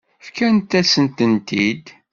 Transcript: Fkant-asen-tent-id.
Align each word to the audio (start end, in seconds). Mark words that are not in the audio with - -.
Fkant-asen-tent-id. 0.25 1.85